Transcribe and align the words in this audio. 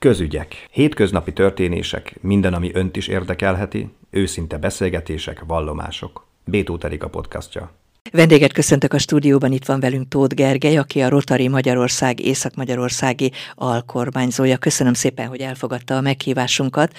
Közügyek. 0.00 0.66
Hétköznapi 0.70 1.32
történések, 1.32 2.16
minden, 2.20 2.54
ami 2.54 2.70
önt 2.74 2.96
is 2.96 3.08
érdekelheti, 3.08 3.88
őszinte 4.10 4.58
beszélgetések, 4.58 5.42
vallomások. 5.46 6.26
Bétó 6.44 6.78
a 7.00 7.08
podcastja. 7.08 7.72
Vendéget 8.12 8.52
köszöntök 8.52 8.92
a 8.92 8.98
stúdióban, 8.98 9.52
itt 9.52 9.64
van 9.64 9.80
velünk 9.80 10.08
Tóth 10.08 10.34
Gergely, 10.34 10.76
aki 10.76 11.00
a 11.00 11.08
Rotary 11.08 11.48
Magyarország 11.48 12.20
Észak-Magyarországi 12.20 13.32
alkormányzója. 13.54 14.56
Köszönöm 14.56 14.94
szépen, 14.94 15.28
hogy 15.28 15.40
elfogadta 15.40 15.96
a 15.96 16.00
meghívásunkat. 16.00 16.92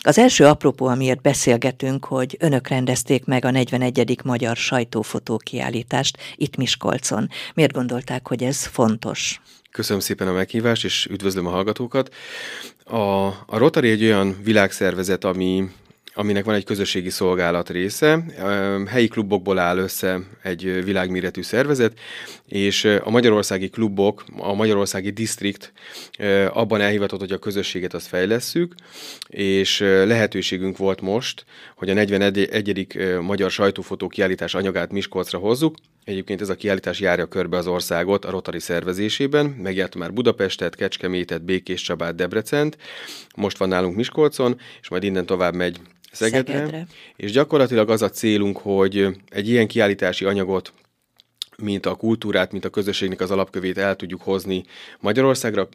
Az 0.00 0.18
első 0.18 0.46
apropó, 0.46 0.86
amiért 0.86 1.20
beszélgetünk, 1.20 2.04
hogy 2.04 2.36
önök 2.40 2.68
rendezték 2.68 3.24
meg 3.24 3.44
a 3.44 3.50
41. 3.50 4.20
Magyar 4.24 4.56
Sajtófotó 4.56 5.36
kiállítást 5.36 6.18
itt 6.36 6.56
Miskolcon. 6.56 7.28
Miért 7.54 7.72
gondolták, 7.72 8.28
hogy 8.28 8.42
ez 8.42 8.66
fontos? 8.66 9.40
Köszönöm 9.74 10.00
szépen 10.00 10.28
a 10.28 10.32
meghívást, 10.32 10.84
és 10.84 11.06
üdvözlöm 11.10 11.46
a 11.46 11.50
hallgatókat. 11.50 12.14
A, 12.84 13.26
a 13.26 13.58
Rotary 13.58 13.90
egy 13.90 14.04
olyan 14.04 14.36
világszervezet, 14.42 15.24
ami 15.24 15.70
aminek 16.14 16.44
van 16.44 16.54
egy 16.54 16.64
közösségi 16.64 17.10
szolgálat 17.10 17.70
része. 17.70 18.24
Helyi 18.86 19.08
klubokból 19.08 19.58
áll 19.58 19.78
össze 19.78 20.20
egy 20.42 20.84
világméretű 20.84 21.42
szervezet, 21.42 21.98
és 22.48 22.84
a 22.84 23.10
magyarországi 23.10 23.68
klubok, 23.68 24.24
a 24.36 24.54
magyarországi 24.54 25.10
disztrikt 25.10 25.72
abban 26.48 26.80
elhivatott, 26.80 27.20
hogy 27.20 27.32
a 27.32 27.38
közösséget 27.38 27.94
azt 27.94 28.06
fejlesszük, 28.06 28.74
és 29.28 29.78
lehetőségünk 29.80 30.76
volt 30.76 31.00
most, 31.00 31.44
hogy 31.76 31.90
a 31.90 31.94
41. 31.94 32.88
Magyar 33.20 33.50
Sajtófotó 33.50 34.08
kiállítás 34.08 34.54
anyagát 34.54 34.92
Miskolcra 34.92 35.38
hozzuk. 35.38 35.76
Egyébként 36.04 36.40
ez 36.40 36.48
a 36.48 36.54
kiállítás 36.54 37.00
járja 37.00 37.26
körbe 37.26 37.56
az 37.56 37.66
országot 37.66 38.24
a 38.24 38.30
Rotary 38.30 38.58
szervezésében. 38.58 39.46
Megjárt 39.46 39.94
már 39.94 40.12
Budapestet, 40.12 40.74
Kecskemétet, 40.74 41.44
Békés 41.44 41.82
Csabát, 41.82 42.14
Debrecent. 42.14 42.76
Most 43.36 43.58
van 43.58 43.68
nálunk 43.68 43.96
Miskolcon, 43.96 44.60
és 44.80 44.88
majd 44.88 45.02
innen 45.02 45.26
tovább 45.26 45.54
megy 45.54 45.80
Szegedre, 46.14 46.54
Szegedre. 46.54 46.86
És 47.16 47.30
gyakorlatilag 47.30 47.90
az 47.90 48.02
a 48.02 48.10
célunk, 48.10 48.58
hogy 48.58 49.08
egy 49.28 49.48
ilyen 49.48 49.66
kiállítási 49.66 50.24
anyagot 50.24 50.72
mint 51.62 51.86
a 51.86 51.94
kultúrát, 51.94 52.52
mint 52.52 52.64
a 52.64 52.68
közösségnek 52.68 53.20
az 53.20 53.30
alapkövét 53.30 53.78
el 53.78 53.96
tudjuk 53.96 54.22
hozni 54.22 54.64
Magyarországra, 55.00 55.68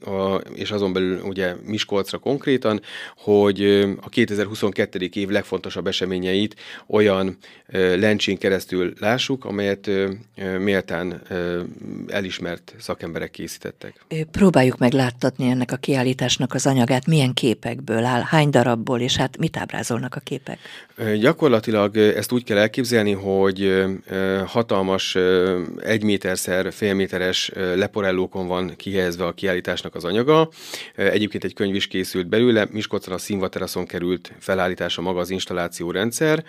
és 0.54 0.72
azon 0.72 0.94
belül 0.94 1.22
ugye 1.22 1.56
Miskolcra 1.66 2.18
konkrétan, 2.18 2.82
hogy 3.18 3.64
a 4.02 4.10
2022. 4.10 5.10
év 5.14 5.30
legfontosabb 5.30 5.88
eseményeit 5.88 6.56
olyan 6.88 7.38
lencsén 7.96 8.38
keresztül 8.38 8.94
lássuk, 9.00 9.46
amelyet 9.46 9.90
méltán 10.60 11.22
elismert 12.08 12.76
szakemberek 12.80 13.32
készítettek. 13.32 14.06
Próbáljuk 14.32 14.78
meg 14.78 14.94
láttatni 14.94 15.50
ennek 15.50 15.72
a 15.72 15.76
kiállításnak 15.76 16.54
az 16.54 16.68
anyagát, 16.68 17.06
milyen 17.06 17.34
képekből 17.34 18.04
áll, 18.04 18.22
hány 18.22 18.50
darabból, 18.50 19.00
és 19.00 19.16
hát 19.16 19.38
mit 19.38 19.58
ábrázolnak 19.58 20.16
a 20.16 20.20
képek? 20.20 20.60
Gyakorlatilag 21.20 21.98
ezt 21.98 22.32
úgy 22.32 22.44
kell 22.44 22.58
elképzelni, 22.58 23.12
hogy 23.12 23.84
hatalmas 24.46 25.18
egy 25.78 26.04
méterszer 26.04 26.74
fél 26.74 26.94
méteres 26.94 27.52
leporellókon 27.54 28.48
van 28.48 28.74
kihelyezve 28.76 29.26
a 29.26 29.34
kiállításnak 29.34 29.96
az 29.96 30.04
anyaga. 30.04 30.50
Egyébként 30.96 31.44
egy 31.44 31.54
könyv 31.54 31.76
is 31.76 31.88
készült 31.88 32.28
belőle, 32.28 32.68
Miskolcon 32.72 33.14
a 33.14 33.18
színvateraszon 33.18 33.86
került 33.86 34.32
felállítása 34.40 35.02
maga 35.02 35.20
az 35.20 35.30
installáció 35.30 35.92
rendszer, 35.92 36.44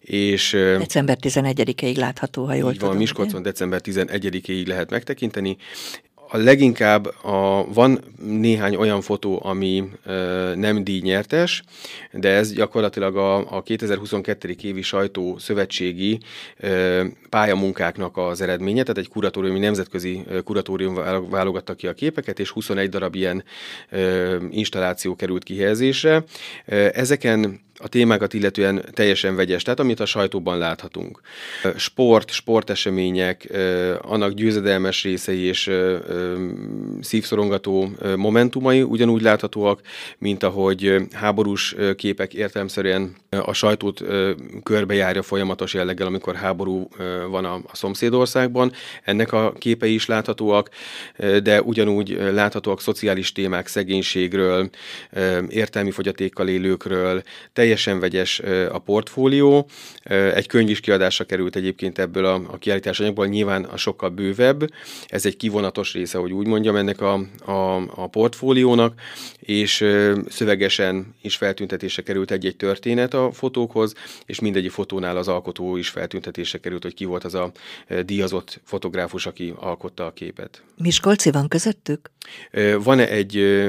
és... 0.00 0.50
December 0.78 1.16
11-ig 1.20 1.96
látható, 1.96 2.44
ha 2.44 2.54
jól 2.54 2.70
így 2.70 2.76
tudom. 2.76 2.88
Van, 2.88 2.98
Miskolcon 2.98 3.42
december 3.42 3.80
11-ig 3.84 4.66
lehet 4.66 4.90
megtekinteni, 4.90 5.56
a 6.34 6.36
leginkább 6.36 7.06
a, 7.24 7.66
van 7.72 8.00
néhány 8.22 8.74
olyan 8.74 9.00
fotó, 9.00 9.40
ami 9.44 9.84
ö, 10.04 10.52
nem 10.56 10.84
díjnyertes, 10.84 11.62
de 12.12 12.28
ez 12.28 12.52
gyakorlatilag 12.52 13.16
a, 13.16 13.56
a 13.56 13.62
2022. 13.62 14.56
évi 14.62 14.82
sajtó 14.82 15.38
szövetségi 15.38 16.20
ö, 16.56 17.04
pályamunkáknak 17.28 18.16
az 18.16 18.40
eredménye, 18.40 18.82
tehát 18.82 18.98
egy 18.98 19.08
kuratóriumi, 19.08 19.58
nemzetközi 19.58 20.24
kuratórium 20.44 20.94
válogatta 21.30 21.74
ki 21.74 21.86
a 21.86 21.92
képeket, 21.92 22.38
és 22.38 22.50
21 22.50 22.88
darab 22.88 23.14
ilyen 23.14 23.44
ö, 23.90 24.36
installáció 24.50 25.14
került 25.14 25.42
kihelyezésre. 25.42 26.24
Ezeken 26.92 27.60
a 27.82 27.88
témákat 27.88 28.34
illetően 28.34 28.84
teljesen 28.92 29.36
vegyes, 29.36 29.62
tehát 29.62 29.80
amit 29.80 30.00
a 30.00 30.06
sajtóban 30.06 30.58
láthatunk. 30.58 31.20
Sport, 31.76 32.30
sportesemények, 32.30 33.48
annak 34.00 34.32
győzedelmes 34.32 35.02
részei 35.02 35.40
és 35.40 35.70
szívszorongató 37.00 37.88
momentumai 38.16 38.82
ugyanúgy 38.82 39.22
láthatóak, 39.22 39.80
mint 40.18 40.42
ahogy 40.42 40.96
háborús 41.12 41.74
képek 41.96 42.34
értelemszerűen 42.34 43.16
a 43.30 43.52
sajtót 43.52 44.02
körbejárja 44.62 45.22
folyamatos 45.22 45.74
jelleggel, 45.74 46.06
amikor 46.06 46.34
háború 46.34 46.88
van 47.30 47.44
a, 47.44 47.54
a 47.54 47.76
szomszédországban. 47.76 48.72
Ennek 49.04 49.32
a 49.32 49.52
képei 49.58 49.94
is 49.94 50.06
láthatóak, 50.06 50.68
de 51.42 51.62
ugyanúgy 51.62 52.18
láthatóak 52.32 52.80
szociális 52.80 53.32
témák 53.32 53.66
szegénységről, 53.66 54.70
értelmi 55.48 55.90
fogyatékkal 55.90 56.48
élőkről, 56.48 57.22
teljesen 57.72 58.00
vegyes 58.00 58.40
a 58.72 58.78
portfólió. 58.78 59.68
Egy 60.34 60.46
könyv 60.46 60.68
is 60.68 60.80
kiadásra 60.80 61.24
került 61.24 61.56
egyébként 61.56 61.98
ebből 61.98 62.24
a, 62.24 62.34
a 62.34 62.58
kiállítás 62.58 63.00
anyagból, 63.00 63.26
nyilván 63.26 63.64
a 63.64 63.76
sokkal 63.76 64.08
bővebb. 64.08 64.72
Ez 65.06 65.26
egy 65.26 65.36
kivonatos 65.36 65.92
része, 65.92 66.18
hogy 66.18 66.32
úgy 66.32 66.46
mondjam, 66.46 66.76
ennek 66.76 67.00
a, 67.00 67.12
a, 67.44 67.76
a 67.94 68.06
portfóliónak, 68.06 69.00
és 69.40 69.84
szövegesen 70.28 71.14
is 71.22 71.36
feltüntetése 71.36 72.02
került 72.02 72.30
egy-egy 72.30 72.56
történet 72.56 73.14
a 73.14 73.30
fotókhoz, 73.32 73.94
és 74.26 74.40
mindegyik 74.40 74.70
fotónál 74.70 75.16
az 75.16 75.28
alkotó 75.28 75.76
is 75.76 75.88
feltüntetése 75.88 76.60
került, 76.60 76.82
hogy 76.82 76.94
ki 76.94 77.04
volt 77.04 77.24
az 77.24 77.34
a 77.34 77.52
díjazott 78.04 78.60
fotográfus, 78.64 79.26
aki 79.26 79.52
alkotta 79.56 80.06
a 80.06 80.12
képet. 80.12 80.62
Miskolci 80.76 81.30
van 81.30 81.48
közöttük? 81.48 82.10
Van 82.78 82.98
egy 82.98 83.62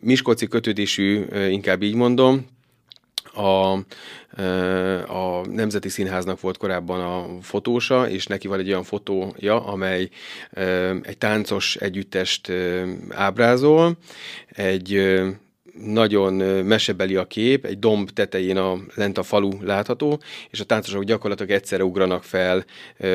Miskolci 0.00 0.46
kötődésű, 0.46 1.24
inkább 1.50 1.82
így 1.82 1.94
mondom, 1.94 2.46
a, 3.34 3.72
a 5.12 5.46
Nemzeti 5.50 5.88
Színháznak 5.88 6.40
volt 6.40 6.56
korábban 6.56 7.00
a 7.00 7.42
fotósa, 7.42 8.08
és 8.08 8.26
neki 8.26 8.48
van 8.48 8.58
egy 8.58 8.68
olyan 8.68 8.82
fotója, 8.82 9.66
amely 9.66 10.08
egy 11.02 11.18
táncos 11.18 11.76
együttest 11.76 12.52
ábrázol, 13.08 13.96
egy 14.48 15.18
nagyon 15.82 16.34
mesebeli 16.64 17.16
a 17.16 17.26
kép, 17.26 17.64
egy 17.64 17.78
domb 17.78 18.10
tetején 18.10 18.56
a, 18.56 18.78
lent 18.94 19.18
a 19.18 19.22
falu 19.22 19.62
látható, 19.62 20.20
és 20.50 20.60
a 20.60 20.64
táncosok 20.64 21.02
gyakorlatilag 21.02 21.50
egyszerre 21.50 21.84
ugranak 21.84 22.24
fel 22.24 22.64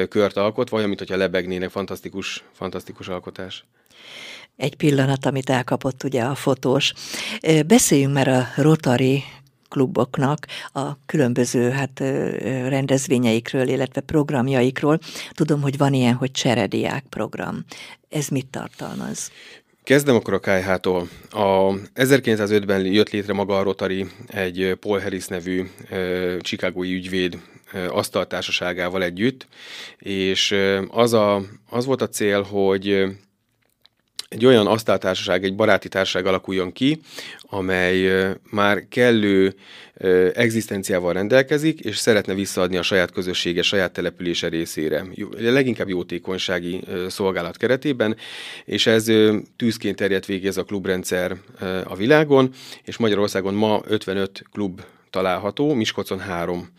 kört 0.10 0.38
alkotva, 0.38 0.76
olyan, 0.76 0.88
mint 0.88 1.00
hogyha 1.00 1.18
lebegnének, 1.18 1.70
fantasztikus, 1.70 2.44
fantasztikus 2.52 3.08
alkotás 3.08 3.66
egy 4.56 4.76
pillanat, 4.76 5.26
amit 5.26 5.50
elkapott 5.50 6.04
ugye 6.04 6.24
a 6.24 6.36
fotós. 6.36 6.94
Beszéljünk 7.66 8.14
már 8.14 8.28
a 8.28 8.48
Rotary 8.56 9.24
kluboknak 9.74 10.46
a 10.74 11.06
különböző 11.06 11.70
hát, 11.70 12.00
rendezvényeikről, 12.68 13.68
illetve 13.68 14.02
programjaikról. 14.02 15.00
Tudom, 15.32 15.62
hogy 15.62 15.78
van 15.78 15.94
ilyen, 15.94 16.14
hogy 16.14 16.32
cserediák 16.32 17.04
program. 17.10 17.66
Ez 18.10 18.28
mit 18.28 18.48
tartalmaz? 18.48 19.32
Kezdem 19.84 20.16
akkor 20.16 20.34
a 20.34 20.40
KH-tól. 20.40 21.08
A 21.30 21.74
1905-ben 21.96 22.86
jött 22.86 23.10
létre 23.10 23.34
maga 23.34 23.58
a 23.58 23.64
Rotary 23.64 24.08
egy 24.28 24.78
Paul 24.80 25.00
Harris 25.00 25.28
nevű 25.28 25.64
csikágói 26.40 26.94
ügyvéd 26.94 27.40
asztaltársaságával 27.90 29.04
együtt, 29.04 29.48
és 29.98 30.56
az, 30.88 31.14
a, 31.14 31.42
az 31.70 31.86
volt 31.86 32.02
a 32.02 32.10
cél, 32.10 32.42
hogy 32.42 33.06
egy 34.34 34.46
olyan 34.46 34.68
asztaltársaság, 34.68 35.44
egy 35.44 35.56
baráti 35.56 35.88
társaság 35.88 36.26
alakuljon 36.26 36.72
ki, 36.72 37.00
amely 37.40 38.28
már 38.52 38.86
kellő 38.90 39.56
egzisztenciával 40.34 41.14
rendelkezik, 41.14 41.80
és 41.80 41.98
szeretne 41.98 42.34
visszaadni 42.34 42.78
a 42.78 42.82
saját 42.82 43.12
közössége, 43.12 43.62
saját 43.62 43.94
települése 43.94 44.48
részére. 44.48 45.06
Leginkább 45.38 45.90
jótékonysági 45.90 46.82
szolgálat 47.08 47.58
keretében, 47.58 48.16
és 48.66 48.88
ez 48.88 49.12
tűzként 49.56 49.96
terjedt 49.96 50.26
végig 50.26 50.46
ez 50.46 50.58
a 50.58 50.64
klubrendszer 50.64 51.36
a 51.84 51.96
világon, 51.96 52.50
és 52.84 52.98
Magyarországon 52.98 53.54
ma 53.54 53.82
55 53.88 54.44
klub 54.52 54.82
található. 55.14 55.74
Miskolcon 55.74 56.20
három 56.20 56.70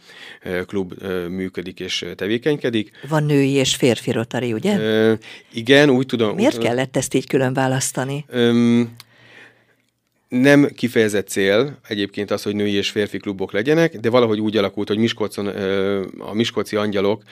klub 0.66 0.92
működik 1.28 1.80
és 1.80 2.06
tevékenykedik. 2.16 2.90
Van 3.08 3.24
női 3.24 3.50
és 3.50 3.74
férfi 3.74 4.10
rotari, 4.10 4.52
ugye? 4.52 4.78
Ö, 4.78 5.12
igen, 5.52 5.90
úgy 5.90 6.06
tudom. 6.06 6.34
Miért 6.34 6.56
úgy 6.56 6.62
kellett 6.62 6.96
ezt 6.96 7.14
így 7.14 7.26
külön 7.26 7.52
választani? 7.54 8.24
Öm, 8.28 8.94
nem 10.28 10.68
kifejezett 10.74 11.28
cél 11.28 11.78
egyébként 11.88 12.30
az, 12.30 12.42
hogy 12.42 12.54
női 12.54 12.72
és 12.72 12.90
férfi 12.90 13.18
klubok 13.18 13.52
legyenek, 13.52 13.96
de 13.96 14.10
valahogy 14.10 14.40
úgy 14.40 14.56
alakult, 14.56 14.88
hogy 14.88 14.98
Miskolcon 14.98 15.46
a 16.18 16.34
Miskolci 16.34 16.76
angyalok 16.76 17.22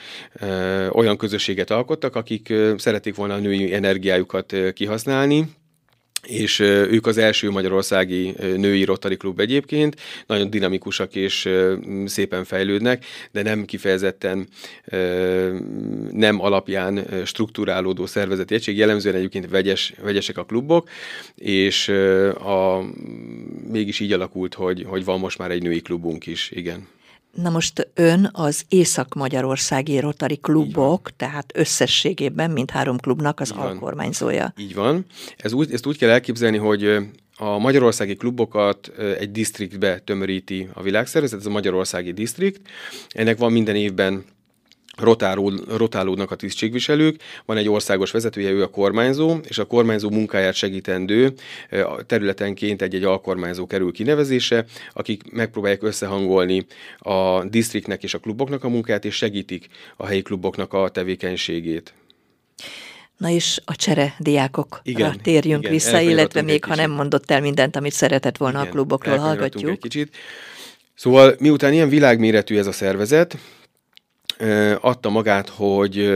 olyan 0.93 1.17
közösséget 1.17 1.71
alkottak, 1.71 2.17
akik 2.17 2.53
szerették 2.77 3.15
volna 3.15 3.35
a 3.35 3.39
női 3.39 3.75
energiájukat 3.75 4.57
kihasználni, 4.75 5.47
és 6.27 6.59
ők 6.59 7.07
az 7.07 7.19
első 7.19 7.51
magyarországi 7.51 8.35
női 8.57 8.85
Rotary 8.85 9.17
Klub 9.17 9.41
egyébként, 9.41 10.01
nagyon 10.27 10.51
dinamikusak 10.51 11.15
és 11.15 11.49
szépen 12.05 12.45
fejlődnek, 12.45 13.05
de 13.33 13.43
nem 13.43 13.65
kifejezetten 13.65 14.49
nem 16.13 16.41
alapján 16.41 17.07
struktúrálódó 17.25 18.07
szervezeti 18.07 18.55
egység, 18.55 18.77
jellemzően 18.77 19.15
egyébként 19.15 19.49
vegyes, 19.49 19.93
vegyesek 20.03 20.39
a 20.39 20.45
klubok, 20.45 20.89
és 21.35 21.89
a, 22.39 22.85
mégis 23.71 24.01
így 24.01 24.13
alakult, 24.13 24.55
hogy, 24.55 24.85
hogy 24.87 25.05
van 25.05 25.19
most 25.19 25.39
már 25.39 25.51
egy 25.51 25.63
női 25.63 25.81
klubunk 25.81 26.27
is, 26.27 26.51
igen. 26.51 26.89
Na 27.33 27.51
most 27.51 27.91
ön 27.95 28.31
az 28.33 28.65
Észak-Magyarországi 28.69 29.99
Rotary 29.99 30.37
klubok, 30.37 31.17
tehát 31.17 31.53
összességében 31.55 32.51
mint 32.51 32.71
három 32.71 32.99
klubnak 32.99 33.41
az 33.41 33.51
Így 33.51 33.59
alkormányzója. 33.59 34.53
Így 34.57 34.75
van. 34.75 35.07
Ez 35.37 35.53
úgy, 35.53 35.73
ezt 35.73 35.87
úgy 35.87 35.99
kell 35.99 36.11
elképzelni, 36.11 36.57
hogy 36.57 36.97
a 37.37 37.59
magyarországi 37.59 38.17
klubokat 38.17 38.93
egy 39.19 39.31
disztriktbe 39.31 39.99
tömöríti 39.99 40.69
a 40.73 40.83
világszervezet, 40.83 41.39
ez 41.39 41.47
a 41.47 41.51
magyarországi 41.51 42.13
disztrikt. 42.13 42.61
Ennek 43.09 43.39
van 43.39 43.53
minden 43.53 43.77
évben 43.77 44.25
rotálódnak 45.69 46.31
a 46.31 46.35
tisztségviselők, 46.37 47.23
van 47.45 47.57
egy 47.57 47.69
országos 47.69 48.11
vezetője, 48.11 48.51
ő 48.51 48.63
a 48.63 48.69
kormányzó, 48.69 49.37
és 49.49 49.59
a 49.59 49.65
kormányzó 49.65 50.11
munkáját 50.11 50.55
segítendő 50.55 51.33
területenként 52.07 52.83
egy-egy 52.83 53.05
alkormányzó 53.05 53.67
kerül 53.67 53.93
kinevezése, 53.93 54.65
akik 54.93 55.33
megpróbálják 55.33 55.83
összehangolni 55.83 56.67
a 56.99 57.45
disztriktnek 57.45 58.03
és 58.03 58.15
a 58.15 58.19
kluboknak 58.19 58.65
a 58.65 58.69
munkát, 58.69 59.05
és 59.05 59.15
segítik 59.15 59.67
a 59.97 60.07
helyi 60.07 60.23
kluboknak 60.23 60.73
a 60.73 60.89
tevékenységét. 60.89 61.95
Na 63.17 63.29
és 63.29 63.61
a 63.65 63.77
csere 63.77 64.15
diákokra 64.19 64.81
igen, 64.83 65.21
térjünk 65.23 65.61
igen, 65.61 65.73
vissza, 65.73 66.01
illetve 66.01 66.43
még 66.43 66.65
ha 66.65 66.75
nem 66.75 66.91
mondott 66.91 67.31
el 67.31 67.41
mindent, 67.41 67.77
amit 67.77 67.93
szeretett 67.93 68.37
volna 68.37 68.59
igen, 68.59 68.71
a 68.71 68.75
klubokról, 68.75 69.17
hallgatjuk. 69.17 69.71
Egy 69.71 69.79
kicsit. 69.79 70.17
Szóval 70.95 71.35
miután 71.39 71.73
ilyen 71.73 71.89
világméretű 71.89 72.59
ez 72.59 72.67
a 72.67 72.73
szervezet, 72.73 73.39
adta 74.81 75.11
magát, 75.11 75.49
hogy 75.49 76.11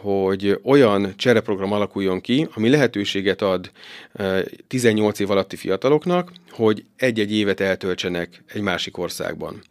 hogy 0.00 0.60
olyan 0.64 1.12
csereprogram 1.16 1.72
alakuljon 1.72 2.20
ki, 2.20 2.48
ami 2.54 2.68
lehetőséget 2.68 3.42
ad 3.42 3.70
18 4.66 5.18
év 5.18 5.30
alatti 5.30 5.56
fiataloknak, 5.56 6.32
hogy 6.50 6.84
egy-egy 6.96 7.32
évet 7.32 7.60
eltöltsenek 7.60 8.42
egy 8.52 8.60
másik 8.60 8.98
országban. 8.98 9.62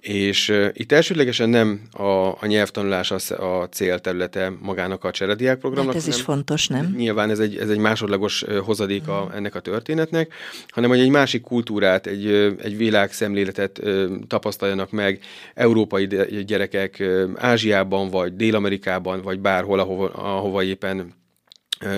És 0.00 0.48
uh, 0.48 0.68
itt 0.72 0.92
elsődlegesen 0.92 1.48
nem 1.48 1.80
a, 1.92 2.02
a 2.26 2.46
nyelvtanulás 2.46 3.10
a, 3.10 3.60
a 3.60 3.68
célterülete 3.68 4.52
magának 4.60 5.04
a 5.04 5.10
cserediák 5.10 5.58
programnak. 5.58 5.92
Hát 5.92 6.02
ez 6.02 6.08
is 6.08 6.20
fontos, 6.20 6.66
nem? 6.66 6.94
Nyilván 6.96 7.30
ez 7.30 7.38
egy, 7.38 7.56
ez 7.56 7.70
egy 7.70 7.78
másodlagos 7.78 8.44
hozadék 8.64 9.08
a, 9.08 9.30
ennek 9.34 9.54
a 9.54 9.60
történetnek, 9.60 10.32
hanem 10.68 10.90
hogy 10.90 11.00
egy 11.00 11.10
másik 11.10 11.42
kultúrát, 11.42 12.06
egy, 12.06 12.26
egy 12.62 12.76
világszemléletet 12.76 13.80
tapasztaljanak 14.26 14.90
meg 14.90 15.20
európai 15.54 16.06
gyerekek 16.46 17.02
Ázsiában, 17.36 18.10
vagy 18.10 18.36
Dél-Amerikában, 18.36 19.22
vagy 19.22 19.40
bárhol, 19.40 19.78
ahova, 19.78 20.08
ahova 20.08 20.62
éppen 20.62 21.16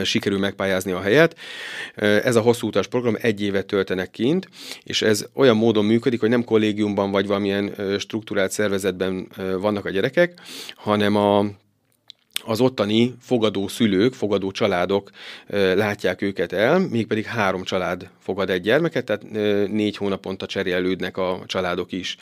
sikerül 0.05 0.38
megpályázni 0.38 0.93
a 0.93 1.00
helyet. 1.00 1.37
Ez 1.94 2.37
a 2.37 2.41
hosszú 2.41 2.67
utas 2.67 2.87
program 2.87 3.17
egy 3.21 3.43
évet 3.43 3.67
töltenek 3.67 4.11
kint, 4.11 4.49
és 4.82 5.03
ez 5.03 5.27
olyan 5.35 5.56
módon 5.56 5.85
működik, 5.85 6.21
hogy 6.21 6.29
nem 6.29 6.44
kollégiumban 6.44 7.11
vagy 7.11 7.27
valamilyen 7.27 7.75
struktúrált 7.99 8.50
szervezetben 8.50 9.29
vannak 9.61 9.85
a 9.85 9.91
gyerekek, 9.91 10.41
hanem 10.75 11.17
a 11.17 11.44
az 12.44 12.61
ottani 12.61 13.15
fogadó 13.21 13.69
szülők, 13.69 14.15
fogadó 14.15 14.50
családok 14.50 15.11
látják 15.75 16.23
őket 16.23 16.53
el, 16.53 16.79
mégpedig 16.79 17.25
három 17.25 17.62
család 17.62 18.11
fogad 18.19 18.50
egy 18.50 18.62
gyermeket, 18.62 19.05
tehát 19.05 19.31
négy 19.71 19.97
hónaponta 19.97 20.47
cserélődnek 20.47 21.17
a 21.17 21.43
családok 21.47 21.93
is. 21.93 22.17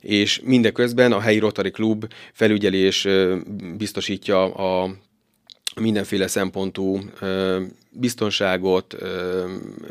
És 0.00 0.40
mindeközben 0.44 1.12
a 1.12 1.20
helyi 1.20 1.38
Rotary 1.38 1.70
Klub 1.70 2.12
felügyelés 2.32 3.08
biztosítja 3.76 4.54
a 4.54 4.94
mindenféle 5.80 6.26
szempontú 6.26 7.00
biztonságot, 7.90 8.96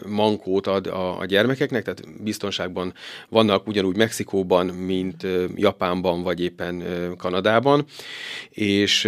mankót 0.07 0.67
ad 0.67 0.87
a, 0.87 1.19
a 1.19 1.25
gyermekeknek, 1.25 1.83
tehát 1.83 2.23
biztonságban 2.23 2.93
vannak 3.29 3.67
ugyanúgy 3.67 3.97
Mexikóban, 3.97 4.65
mint 4.65 5.27
Japánban, 5.55 6.23
vagy 6.23 6.41
éppen 6.41 6.83
Kanadában, 7.17 7.85
és 8.49 9.05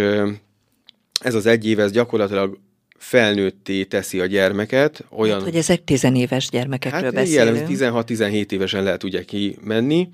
ez 1.20 1.34
az 1.34 1.46
egy 1.46 1.66
év, 1.66 1.80
ez 1.80 1.92
gyakorlatilag 1.92 2.58
felnőtté 3.04 3.84
teszi 3.84 4.20
a 4.20 4.26
gyermeket. 4.26 5.04
Olyan, 5.10 5.34
hát, 5.34 5.44
hogy 5.44 5.56
ezek 5.56 5.84
tizenéves 5.84 6.48
gyermekekről 6.48 7.02
hát, 7.02 7.14
beszélünk. 7.14 7.66
16-17 7.68 8.50
évesen 8.50 8.82
lehet 8.82 9.02
ugye 9.02 9.24
kimenni. 9.24 10.08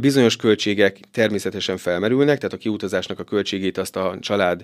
Bizonyos 0.00 0.36
költségek 0.36 0.98
természetesen 1.10 1.76
felmerülnek, 1.76 2.36
tehát 2.36 2.52
a 2.52 2.56
kiutazásnak 2.56 3.18
a 3.18 3.24
költségét 3.24 3.78
azt 3.78 3.96
a 3.96 4.16
család 4.20 4.62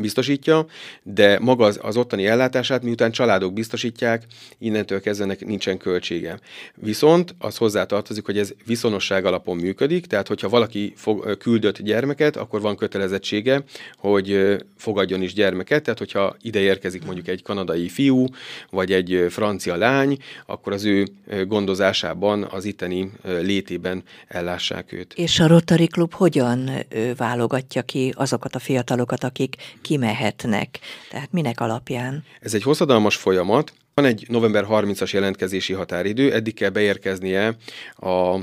biztosítja, 0.00 0.66
de 1.02 1.38
maga 1.38 1.64
az, 1.64 1.78
az 1.82 1.96
ottani 1.96 2.26
ellátását, 2.26 2.82
miután 2.82 3.10
családok 3.10 3.52
biztosítják, 3.52 4.26
innentől 4.58 5.00
kezdve 5.00 5.36
nincsen 5.38 5.78
költsége. 5.78 6.38
Viszont 6.74 7.34
az 7.38 7.56
hozzátartozik, 7.56 8.24
hogy 8.24 8.38
ez 8.38 8.52
viszonosság 8.66 9.24
alapon 9.24 9.56
működik, 9.56 10.06
tehát 10.06 10.28
hogyha 10.28 10.48
valaki 10.48 10.92
fog, 10.96 11.36
küldött 11.36 11.78
gyermeket, 11.78 12.36
akkor 12.36 12.60
van 12.60 12.76
kötelezettsége, 12.76 13.62
hogy 13.96 14.56
fogadjon 14.76 15.22
is 15.22 15.32
gyermeket, 15.32 15.82
tehát 15.82 15.98
hogyha 15.98 16.36
ide 16.42 16.60
érkezik 16.60 17.04
mondjuk 17.04 17.28
egy 17.28 17.42
kanadai 17.42 17.88
fiú, 17.88 18.26
vagy 18.70 18.92
egy 18.92 19.26
francia 19.28 19.76
lány, 19.76 20.18
akkor 20.46 20.72
az 20.72 20.84
ő 20.84 21.06
gondozásában, 21.46 22.42
az 22.50 22.64
itteni 22.64 23.10
létében 23.22 24.02
ellássák 24.28 24.92
őt. 24.92 25.14
És 25.16 25.40
a 25.40 25.46
Rotary 25.46 25.86
Klub 25.86 26.12
hogyan 26.14 26.70
válogatja 27.16 27.82
ki 27.82 28.12
azokat 28.16 28.54
a 28.54 28.58
fiatalokat, 28.58 29.24
akik 29.24 29.56
kimehetnek. 29.84 30.78
Tehát 31.10 31.32
minek 31.32 31.60
alapján? 31.60 32.24
Ez 32.40 32.54
egy 32.54 32.62
hosszadalmas 32.62 33.16
folyamat. 33.16 33.72
Van 33.94 34.04
egy 34.04 34.26
november 34.28 34.66
30-as 34.68 35.12
jelentkezési 35.12 35.72
határidő, 35.72 36.32
eddig 36.32 36.54
kell 36.54 36.70
beérkeznie 36.70 37.56
a 37.96 38.38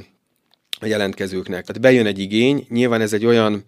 a 0.81 0.86
jelentkezőknek. 0.86 1.66
Tehát 1.66 1.81
bejön 1.81 2.06
egy 2.06 2.19
igény, 2.19 2.66
nyilván 2.69 3.01
ez 3.01 3.13
egy 3.13 3.25
olyan 3.25 3.63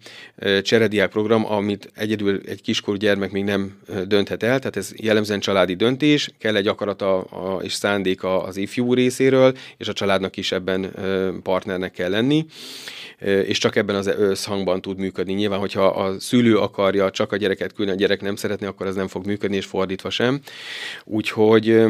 cserediák 0.62 1.10
program, 1.10 1.52
amit 1.52 1.90
egyedül 1.94 2.40
egy 2.46 2.62
kiskorú 2.62 2.98
gyermek 2.98 3.30
még 3.30 3.44
nem 3.44 3.78
dönthet 4.06 4.42
el, 4.42 4.58
tehát 4.58 4.76
ez 4.76 4.92
jellemzően 4.96 5.40
családi 5.40 5.74
döntés, 5.74 6.30
kell 6.38 6.56
egy 6.56 6.66
akarata 6.66 7.26
és 7.62 7.72
szándéka 7.72 8.42
az 8.42 8.56
ifjú 8.56 8.94
részéről, 8.94 9.56
és 9.76 9.88
a 9.88 9.92
családnak 9.92 10.36
is 10.36 10.52
ebben 10.52 10.92
partnernek 11.42 11.92
kell 11.92 12.10
lenni, 12.10 12.46
és 13.44 13.58
csak 13.58 13.76
ebben 13.76 13.96
az 13.96 14.06
összhangban 14.06 14.80
tud 14.80 14.98
működni. 14.98 15.32
Nyilván, 15.32 15.58
hogyha 15.58 15.86
a 15.86 16.20
szülő 16.20 16.58
akarja 16.58 17.10
csak 17.10 17.32
a 17.32 17.36
gyereket 17.36 17.72
küldeni, 17.72 17.96
a 17.96 18.00
gyerek 18.00 18.20
nem 18.20 18.36
szeretné, 18.36 18.66
akkor 18.66 18.86
ez 18.86 18.94
nem 18.94 19.08
fog 19.08 19.26
működni, 19.26 19.56
és 19.56 19.66
fordítva 19.66 20.10
sem. 20.10 20.40
Úgyhogy 21.04 21.82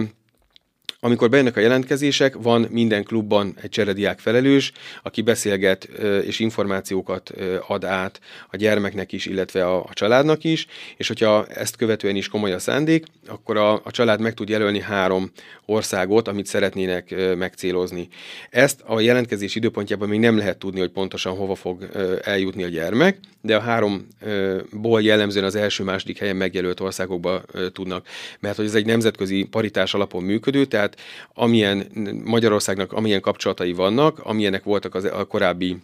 amikor 1.05 1.29
bejönnek 1.29 1.57
a 1.57 1.61
jelentkezések, 1.61 2.35
van 2.43 2.67
minden 2.71 3.05
klubban 3.05 3.55
egy 3.63 3.71
cserediák 3.71 4.19
felelős, 4.19 4.73
aki 5.03 5.23
beszélget 5.23 5.85
és 6.25 6.39
információkat 6.39 7.33
ad 7.67 7.85
át 7.85 8.21
a 8.51 8.57
gyermeknek 8.57 9.13
is, 9.13 9.27
illetve 9.27 9.67
a, 9.67 9.77
a 9.77 9.91
családnak 9.93 10.45
is, 10.45 10.67
és 10.97 11.09
hogyha 11.09 11.47
ezt 11.47 11.77
követően 11.77 12.17
is 12.17 12.29
komoly 12.29 12.53
a 12.53 12.59
szándék, 12.59 13.07
akkor 13.27 13.57
a, 13.57 13.73
a 13.73 13.91
család 13.91 14.21
meg 14.21 14.35
tud 14.35 14.49
jelölni 14.49 14.81
három 14.81 15.31
országot, 15.67 16.29
amit 16.29 16.47
szeretnének 16.47 17.15
megcélozni. 17.37 18.09
Ezt 18.51 18.81
a 18.87 19.01
jelentkezés 19.01 19.55
időpontjában 19.55 20.09
még 20.09 20.21
nem 20.21 20.37
lehet 20.37 20.59
tudni, 20.59 20.81
hogy 20.81 20.91
pontosan 20.91 21.37
hova 21.37 21.55
fog 21.55 21.89
eljutni 22.23 22.63
a 22.63 22.69
gyermek, 22.69 23.19
de 23.41 23.57
a 23.57 23.61
háromból 23.61 25.03
jellemzően 25.03 25.45
az 25.45 25.55
első-második 25.55 26.19
helyen 26.19 26.37
megjelölt 26.37 26.81
országokba 26.81 27.43
tudnak, 27.73 28.07
mert 28.41 28.57
hogy 28.57 28.65
ez 28.65 28.75
egy 28.75 28.87
nemzetközi 28.87 29.45
paritás 29.51 29.95
alapon 29.95 30.23
működő, 30.23 30.65
tehát 30.65 30.94
amilyen 31.35 31.87
Magyarországnak 32.25 32.93
amilyen 32.93 33.21
kapcsolatai 33.21 33.73
vannak, 33.73 34.19
amilyenek 34.19 34.65
voltak 34.65 34.95
az, 34.95 35.05
a 35.05 35.25
korábbi 35.25 35.77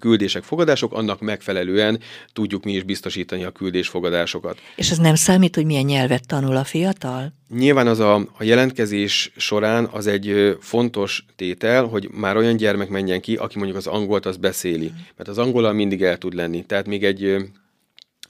küldések, 0.00 0.42
fogadások, 0.42 0.92
annak 0.92 1.20
megfelelően 1.20 2.00
tudjuk 2.32 2.64
mi 2.64 2.72
is 2.72 2.82
biztosítani 2.82 3.44
a 3.44 3.50
küldés-fogadásokat. 3.50 4.58
És 4.76 4.90
ez 4.90 4.98
nem 4.98 5.14
számít, 5.14 5.54
hogy 5.54 5.64
milyen 5.64 5.84
nyelvet 5.84 6.26
tanul 6.26 6.56
a 6.56 6.64
fiatal? 6.64 7.32
Nyilván 7.54 7.86
az 7.86 7.98
a, 7.98 8.14
a 8.14 8.42
jelentkezés 8.42 9.32
során 9.36 9.88
az 9.92 10.06
egy 10.06 10.56
fontos 10.60 11.24
tétel, 11.36 11.84
hogy 11.84 12.08
már 12.12 12.36
olyan 12.36 12.56
gyermek 12.56 12.88
menjen 12.88 13.20
ki, 13.20 13.36
aki 13.36 13.56
mondjuk 13.58 13.78
az 13.78 13.86
angolt 13.86 14.26
az 14.26 14.36
beszéli. 14.36 14.92
Mert 15.16 15.28
az 15.28 15.38
angolal 15.38 15.72
mindig 15.72 16.02
el 16.02 16.18
tud 16.18 16.34
lenni. 16.34 16.64
Tehát 16.64 16.86
még 16.86 17.04
egy 17.04 17.36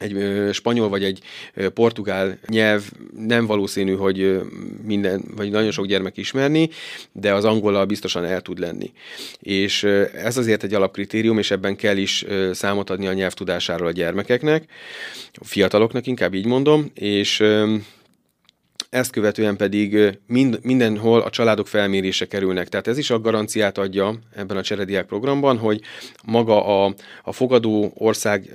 egy 0.00 0.49
spanyol 0.52 0.88
vagy 0.88 1.04
egy 1.04 1.21
portugál 1.75 2.38
nyelv 2.47 2.83
nem 3.16 3.47
valószínű, 3.47 3.95
hogy 3.95 4.40
minden, 4.85 5.25
vagy 5.37 5.50
nagyon 5.50 5.71
sok 5.71 5.87
gyermek 5.87 6.16
ismerni, 6.16 6.71
de 7.12 7.35
az 7.35 7.45
angolal 7.45 7.85
biztosan 7.85 8.25
el 8.25 8.40
tud 8.40 8.59
lenni. 8.59 8.92
És 9.40 9.83
ez 10.14 10.37
azért 10.37 10.62
egy 10.62 10.75
alapkritérium, 10.75 11.38
és 11.38 11.50
ebben 11.50 11.76
kell 11.76 11.97
is 11.97 12.25
számot 12.52 12.90
adni 12.90 13.07
a 13.07 13.12
nyelvtudásáról 13.12 13.87
a 13.87 13.92
gyermekeknek, 13.92 14.64
a 15.33 15.45
fiataloknak 15.45 16.07
inkább 16.07 16.35
így 16.35 16.47
mondom, 16.47 16.90
és 16.95 17.42
ezt 18.91 19.11
követően 19.11 19.57
pedig 19.57 20.19
mind, 20.27 20.59
mindenhol 20.63 21.21
a 21.21 21.31
családok 21.31 21.69
felmérése 21.69 22.27
kerülnek. 22.27 22.69
Tehát 22.69 22.87
ez 22.87 22.99
is 22.99 23.11
a 23.11 23.21
garanciát 23.21 23.79
adja 23.79 24.15
ebben 24.35 24.57
a 24.57 24.63
cserediák 24.63 25.07
programban, 25.07 25.59
hogy 25.59 25.81
maga 26.25 26.85
a, 26.85 26.95
a 27.23 27.33
fogadó 27.33 27.93
ország 27.95 28.51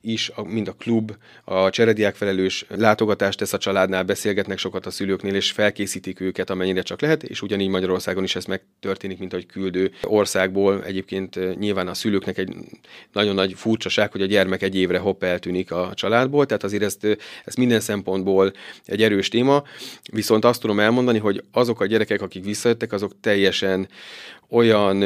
is, 0.00 0.32
mind 0.44 0.68
a 0.68 0.72
klub, 0.72 1.12
a 1.44 1.70
cserediák 1.70 2.14
felelős 2.14 2.66
látogatást 2.68 3.38
tesz 3.38 3.52
a 3.52 3.58
családnál, 3.58 4.02
beszélgetnek 4.02 4.58
sokat 4.58 4.86
a 4.86 4.90
szülőknél, 4.90 5.34
és 5.34 5.50
felkészítik 5.50 6.20
őket, 6.20 6.50
amennyire 6.50 6.82
csak 6.82 7.00
lehet, 7.00 7.22
és 7.22 7.42
ugyanígy 7.42 7.68
Magyarországon 7.68 8.24
is 8.24 8.36
ez 8.36 8.44
megtörténik, 8.44 9.18
mint 9.18 9.32
ahogy 9.32 9.46
küldő 9.46 9.90
országból. 10.02 10.84
Egyébként 10.84 11.58
nyilván 11.58 11.88
a 11.88 11.94
szülőknek 11.94 12.38
egy 12.38 12.54
nagyon 13.12 13.34
nagy 13.34 13.52
furcsaság, 13.56 14.12
hogy 14.12 14.22
a 14.22 14.26
gyermek 14.26 14.62
egy 14.62 14.76
évre 14.76 14.98
hopp 14.98 15.22
eltűnik 15.22 15.70
a 15.70 15.90
családból, 15.94 16.46
tehát 16.46 16.64
azért 16.64 16.82
ezt, 16.82 17.18
ezt 17.44 17.56
minden 17.56 17.80
szempontból 17.80 18.52
egy 18.84 19.02
erős 19.02 19.28
téma, 19.28 19.57
viszont 20.12 20.44
azt 20.44 20.60
tudom 20.60 20.80
elmondani, 20.80 21.18
hogy 21.18 21.44
azok 21.52 21.80
a 21.80 21.86
gyerekek, 21.86 22.22
akik 22.22 22.44
visszajöttek, 22.44 22.92
azok 22.92 23.12
teljesen 23.20 23.88
olyan 24.50 25.04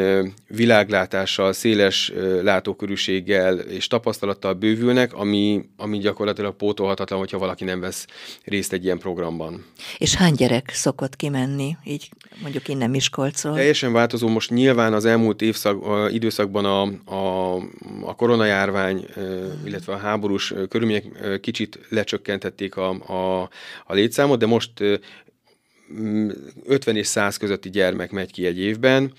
világlátással, 0.48 1.52
széles 1.52 2.12
látókörűséggel 2.42 3.58
és 3.58 3.86
tapasztalattal 3.86 4.52
bővülnek, 4.52 5.14
ami, 5.14 5.68
ami 5.76 5.98
gyakorlatilag 5.98 6.56
pótolhatatlan, 6.56 7.18
hogyha 7.18 7.38
valaki 7.38 7.64
nem 7.64 7.80
vesz 7.80 8.06
részt 8.44 8.72
egy 8.72 8.84
ilyen 8.84 8.98
programban. 8.98 9.64
És 9.98 10.14
hány 10.14 10.34
gyerek 10.34 10.70
szokott 10.72 11.16
kimenni, 11.16 11.76
így 11.84 12.10
mondjuk 12.42 12.68
innen 12.68 12.90
Miskolcról? 12.90 13.54
Teljesen 13.54 13.92
változó. 13.92 14.28
Most 14.28 14.50
nyilván 14.50 14.92
az 14.92 15.04
elmúlt 15.04 15.42
évszak, 15.42 15.84
időszakban 16.12 16.64
a, 16.64 16.82
a, 17.14 17.56
a 18.02 18.14
koronajárvány, 18.14 19.06
illetve 19.64 19.92
a 19.92 19.96
háborús 19.96 20.54
körülmények 20.68 21.04
kicsit 21.40 21.78
lecsökkentették 21.88 22.76
a, 22.76 22.88
a, 22.90 23.48
a 23.86 23.94
létszámot, 23.94 24.38
de 24.38 24.46
most 24.46 24.70
50 26.64 26.96
és 26.96 27.06
100 27.06 27.36
közötti 27.36 27.70
gyermek 27.70 28.10
megy 28.10 28.32
ki 28.32 28.46
egy 28.46 28.58
évben, 28.58 29.12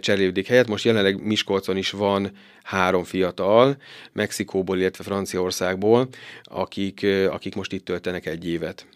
cserélődik 0.00 0.46
helyett. 0.46 0.66
Most 0.68 0.84
jelenleg 0.84 1.22
Miskolcon 1.24 1.76
is 1.76 1.90
van 1.90 2.30
három 2.62 3.04
fiatal, 3.04 3.76
Mexikóból, 4.12 4.78
illetve 4.78 5.04
Franciaországból, 5.04 6.08
akik, 6.42 7.06
akik 7.30 7.54
most 7.54 7.72
itt 7.72 7.84
töltenek 7.84 8.26
egy 8.26 8.48
évet. 8.48 8.86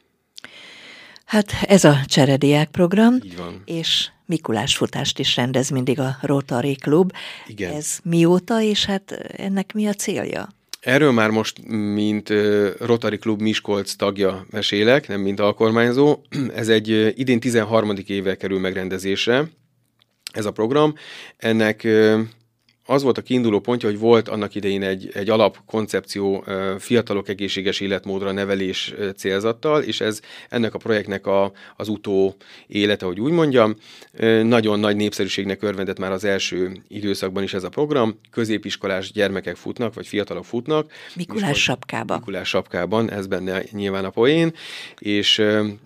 Hát 1.25 1.52
ez 1.62 1.85
a 1.85 2.00
cserediák 2.06 2.71
program, 2.71 3.14
Így 3.25 3.37
van. 3.37 3.62
és 3.64 4.09
Mikulás 4.26 4.76
futást 4.76 5.18
is 5.18 5.37
rendez 5.37 5.68
mindig 5.68 6.00
a 6.00 6.16
Rotary 6.21 6.75
Klub. 6.75 7.12
Igen. 7.47 7.73
Ez 7.73 7.99
mióta, 8.02 8.61
és 8.61 8.85
hát 8.85 9.11
ennek 9.37 9.73
mi 9.73 9.87
a 9.87 9.92
célja? 9.92 10.49
Erről 10.87 11.12
már 11.12 11.31
most, 11.31 11.66
mint 11.95 12.33
Rotary 12.78 13.19
Klub 13.19 13.40
Miskolc 13.40 13.95
tagja 13.95 14.47
mesélek, 14.50 15.09
nem 15.09 15.21
mint 15.21 15.40
alkormányzó. 15.40 16.19
Ez 16.55 16.69
egy 16.69 17.12
idén 17.19 17.40
13. 17.40 17.93
éve 18.07 18.37
kerül 18.37 18.59
megrendezésre, 18.61 19.50
ez 20.33 20.45
a 20.45 20.50
program. 20.50 20.95
Ennek 21.37 21.88
az 22.87 23.02
volt 23.02 23.19
a 23.19 23.23
kiinduló 23.23 23.61
pontja, 23.61 23.88
hogy 23.88 23.99
volt 23.99 24.28
annak 24.28 24.55
idején 24.55 24.83
egy, 24.83 25.11
egy 25.14 25.31
alapkoncepció 25.31 26.45
fiatalok 26.78 27.28
egészséges 27.28 27.81
életmódra 27.81 28.33
nevelés 28.33 28.95
célzattal, 29.16 29.83
és 29.83 30.00
ez 30.00 30.21
ennek 30.49 30.75
a 30.75 30.78
projektnek 30.78 31.26
a, 31.26 31.52
az 31.76 31.88
utó 31.88 32.37
élete, 32.66 33.07
hogy 33.07 33.21
úgy 33.21 33.33
mondjam. 33.33 33.76
Nagyon 34.43 34.81
nagy 34.81 34.97
népszerűségnek 34.97 35.62
örvendett 35.62 35.99
már 35.99 36.12
az 36.12 36.25
első 36.25 36.83
időszakban 36.88 37.43
is 37.43 37.55
ez 37.55 37.64
a 37.64 37.69
program. 37.69 38.19
Középiskolás 38.31 39.12
gyermekek 39.12 39.57
futnak, 39.57 39.95
vagy 39.95 40.07
fiatalok 40.07 40.45
futnak. 40.45 40.93
Mikulás 41.16 41.62
sapkában. 41.62 42.19
Mikulás 42.19 42.49
sapkában, 42.49 43.11
ez 43.11 43.26
benne 43.26 43.62
nyilván 43.71 44.05
a 44.05 44.11
poén, 44.11 44.55
és 44.99 45.43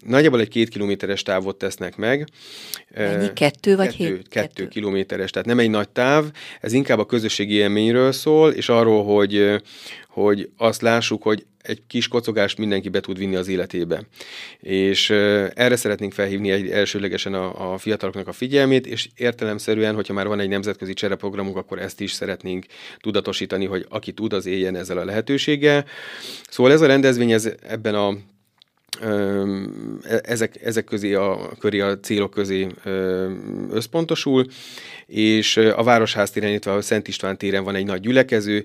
nagyjából 0.06 0.40
egy 0.40 0.48
két 0.48 0.68
kilométeres 0.68 1.22
távot 1.22 1.56
tesznek 1.56 1.96
meg. 1.96 2.28
Mennyi? 2.94 3.32
Kettő 3.32 3.76
vagy 3.76 3.86
kettő, 3.86 4.04
hét? 4.04 4.28
Kettő, 4.28 4.28
kettő 4.28 4.68
kilométeres, 4.68 5.30
tehát 5.30 5.48
nem 5.48 5.58
egy 5.58 5.70
nagy 5.70 5.88
táv, 5.88 6.24
ez 6.60 6.72
inkább 6.72 6.89
inkább 6.90 7.06
a 7.06 7.08
közösségi 7.08 7.54
élményről 7.54 8.12
szól, 8.12 8.50
és 8.52 8.68
arról, 8.68 9.04
hogy, 9.04 9.62
hogy 10.08 10.50
azt 10.56 10.82
lássuk, 10.82 11.22
hogy 11.22 11.46
egy 11.62 11.82
kis 11.86 12.08
kocogást 12.08 12.58
mindenki 12.58 12.88
be 12.88 13.00
tud 13.00 13.18
vinni 13.18 13.36
az 13.36 13.48
életébe. 13.48 14.02
És 14.60 15.10
erre 15.54 15.76
szeretnénk 15.76 16.12
felhívni 16.12 16.50
egy 16.50 16.70
elsőlegesen 16.70 17.34
a, 17.34 17.72
a 17.72 17.78
fiataloknak 17.78 18.28
a 18.28 18.32
figyelmét, 18.32 18.86
és 18.86 19.08
értelemszerűen, 19.16 19.94
hogyha 19.94 20.12
már 20.12 20.26
van 20.26 20.40
egy 20.40 20.48
nemzetközi 20.48 20.92
csereprogramunk, 20.92 21.56
akkor 21.56 21.78
ezt 21.78 22.00
is 22.00 22.12
szeretnénk 22.12 22.66
tudatosítani, 22.98 23.64
hogy 23.66 23.86
aki 23.88 24.12
tud, 24.12 24.32
az 24.32 24.46
éljen 24.46 24.76
ezzel 24.76 24.98
a 24.98 25.04
lehetőséggel. 25.04 25.84
Szóval 26.48 26.72
ez 26.72 26.80
a 26.80 26.86
rendezvény 26.86 27.32
ez 27.32 27.50
ebben 27.68 27.94
a 27.94 28.16
ezek, 30.22 30.62
ezek 30.62 30.84
közé 30.84 31.14
a, 31.14 31.50
köré 31.58 31.80
a 31.80 32.00
célok 32.00 32.30
közé 32.30 32.66
összpontosul, 33.70 34.46
és 35.06 35.56
a 35.56 35.82
Városház 35.82 36.30
téren, 36.30 36.50
illetve 36.50 36.72
a 36.72 36.80
Szent 36.80 37.08
István 37.08 37.38
téren 37.38 37.64
van 37.64 37.74
egy 37.74 37.86
nagy 37.86 38.00
gyülekező. 38.00 38.64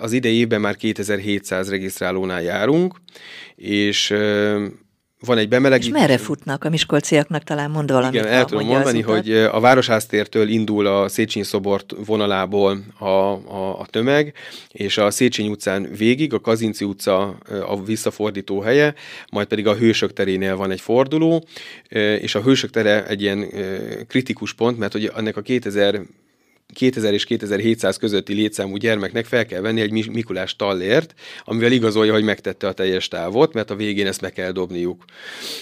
Az 0.00 0.12
idei 0.12 0.36
évben 0.36 0.60
már 0.60 0.76
2700 0.76 1.70
regisztrálónál 1.70 2.42
járunk, 2.42 3.00
és 3.56 4.14
van 5.24 5.38
egy 5.38 5.48
bemelegítő. 5.48 5.94
És 5.94 6.00
merre 6.00 6.18
futnak? 6.18 6.64
A 6.64 6.68
miskolciaknak 6.68 7.42
talán 7.42 7.70
mond 7.70 7.90
valamit. 7.90 8.20
Igen, 8.20 8.32
el 8.32 8.44
tudom 8.44 8.66
mondani, 8.66 9.00
hogy 9.00 9.32
a 9.32 9.60
Városháztértől 9.60 10.48
indul 10.48 10.86
a 10.86 11.08
Széchenyi 11.08 11.44
szobort 11.44 11.94
vonalából 12.06 12.78
a, 12.98 13.04
a, 13.04 13.78
a 13.78 13.86
tömeg, 13.90 14.34
és 14.68 14.98
a 14.98 15.10
Széchenyi 15.10 15.48
utcán 15.48 15.88
végig, 15.96 16.32
a 16.32 16.40
Kazinci 16.40 16.84
utca 16.84 17.38
a 17.66 17.82
visszafordító 17.82 18.60
helye, 18.60 18.94
majd 19.32 19.46
pedig 19.46 19.66
a 19.66 19.74
Hősök 19.74 20.12
terénél 20.12 20.56
van 20.56 20.70
egy 20.70 20.80
forduló, 20.80 21.44
és 22.20 22.34
a 22.34 22.40
Hősök 22.42 22.70
tere 22.70 23.06
egy 23.06 23.22
ilyen 23.22 23.46
kritikus 24.08 24.52
pont, 24.52 24.78
mert 24.78 24.92
hogy 24.92 25.12
ennek 25.16 25.36
a 25.36 25.40
2000 25.40 26.00
2000 26.74 27.12
és 27.12 27.24
2700 27.24 27.96
közötti 27.96 28.34
létszámú 28.34 28.76
gyermeknek 28.76 29.24
fel 29.24 29.46
kell 29.46 29.60
venni 29.60 29.80
egy 29.80 30.08
Mikulás 30.10 30.56
tallért, 30.56 31.14
amivel 31.44 31.72
igazolja, 31.72 32.12
hogy 32.12 32.24
megtette 32.24 32.66
a 32.66 32.72
teljes 32.72 33.08
távot, 33.08 33.52
mert 33.52 33.70
a 33.70 33.76
végén 33.76 34.06
ezt 34.06 34.20
meg 34.20 34.32
kell 34.32 34.50
dobniuk. 34.50 35.04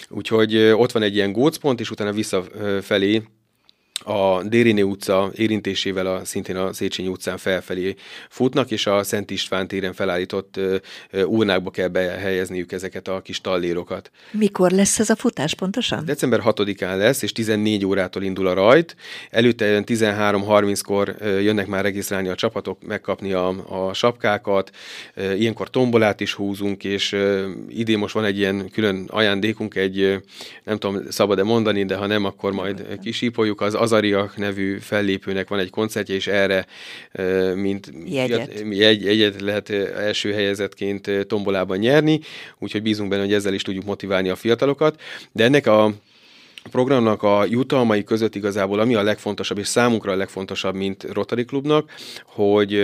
Úgyhogy 0.09 0.57
ott 0.57 0.93
van 0.93 1.03
egy 1.03 1.15
ilyen 1.15 1.33
gócpont, 1.33 1.81
és 1.81 1.91
utána 1.91 2.13
visszafelé 2.13 3.23
a 4.05 4.43
Dériné 4.43 4.81
utca 4.81 5.31
érintésével 5.35 6.07
a, 6.07 6.25
szintén 6.25 6.57
a 6.57 6.73
Széchenyi 6.73 7.09
utcán 7.09 7.37
felfelé 7.37 7.95
futnak, 8.29 8.71
és 8.71 8.87
a 8.87 9.03
Szent 9.03 9.31
István 9.31 9.69
téren 9.69 9.93
felállított 9.93 10.61
urnákba 11.27 11.71
kell 11.71 11.89
behelyezniük 11.89 12.73
ezeket 12.73 13.09
a 13.09 13.21
kis 13.21 13.41
tallérokat. 13.41 14.11
Mikor 14.31 14.71
lesz 14.71 14.99
ez 14.99 15.11
a 15.11 15.17
futás 15.17 15.55
pontosan? 15.55 16.05
December 16.05 16.41
6-án 16.45 16.97
lesz, 16.97 17.23
és 17.23 17.33
14 17.33 17.87
órától 17.87 18.23
indul 18.23 18.47
a 18.47 18.53
rajt. 18.53 18.97
Előtte 19.31 19.83
13.30-kor 19.87 21.17
jönnek 21.21 21.67
már 21.67 21.83
regisztrálni 21.83 22.29
a 22.29 22.35
csapatok, 22.35 22.79
megkapni 22.87 23.33
a, 23.33 23.49
a 23.89 23.93
sapkákat. 23.93 24.71
Ilyenkor 25.17 25.71
tombolát 25.71 26.21
is 26.21 26.35
húzunk, 26.35 26.85
és 26.85 27.17
idén 27.69 27.99
most 27.99 28.15
van 28.15 28.25
egy 28.25 28.39
ilyen 28.39 28.71
külön 28.71 29.05
ajándékunk, 29.09 29.75
egy, 29.75 30.23
nem 30.65 30.79
tudom, 30.79 31.03
szabad-e 31.11 31.43
mondani, 31.43 31.85
de 31.85 31.97
ha 31.97 32.07
nem, 32.07 32.25
akkor 32.25 32.53
majd 32.53 32.99
kisípoljuk, 33.03 33.61
az, 33.61 33.75
az 33.75 33.92
Azariak 33.93 34.37
nevű 34.37 34.79
fellépőnek 34.79 35.49
van 35.49 35.59
egy 35.59 35.71
koncertje, 35.71 36.15
és 36.15 36.27
erre, 36.27 36.67
mint 37.55 37.93
jegyet, 38.05 38.49
egy, 38.71 39.07
egyet 39.07 39.41
lehet 39.41 39.71
első 39.97 40.33
helyezetként 40.33 41.11
tombolában 41.27 41.79
nyerni, 41.79 42.21
úgyhogy 42.59 42.83
bízunk 42.83 43.09
benne, 43.09 43.23
hogy 43.23 43.33
ezzel 43.33 43.55
is 43.55 43.63
tudjuk 43.63 43.85
motiválni 43.85 44.29
a 44.29 44.37
fiatalokat. 44.37 45.01
De 45.33 45.45
ennek 45.45 45.67
a 45.67 45.93
programnak 46.71 47.23
a 47.23 47.45
jutalmai 47.49 48.05
között 48.05 48.35
igazából 48.35 48.81
ami 48.81 48.95
a 48.95 49.03
legfontosabb, 49.03 49.59
és 49.59 49.67
számunkra 49.67 50.13
a 50.13 50.17
legfontosabb, 50.17 50.75
mint 50.75 51.07
Rotary 51.13 51.45
Klubnak, 51.45 51.91
hogy 52.25 52.75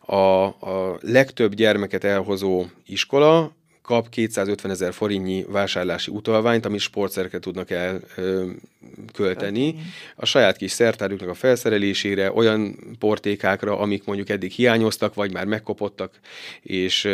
a, 0.00 0.44
a 0.44 0.98
legtöbb 1.00 1.54
gyermeket 1.54 2.04
elhozó 2.04 2.64
iskola 2.86 3.52
kap 3.84 4.08
250 4.08 4.70
ezer 4.70 4.92
forintnyi 4.92 5.44
vásárlási 5.48 6.10
utalványt, 6.10 6.64
amit 6.64 6.80
sportszerekre 6.80 7.38
tudnak 7.38 7.70
elkölteni. 7.70 9.74
A 10.16 10.26
saját 10.26 10.56
kis 10.56 10.70
szertáruknak 10.70 11.28
a 11.28 11.34
felszerelésére, 11.34 12.32
olyan 12.32 12.76
portékákra, 12.98 13.78
amik 13.78 14.04
mondjuk 14.04 14.28
eddig 14.28 14.50
hiányoztak, 14.50 15.14
vagy 15.14 15.32
már 15.32 15.46
megkopottak, 15.46 16.18
és 16.62 17.08